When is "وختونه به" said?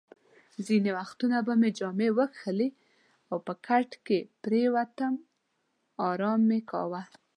0.99-1.53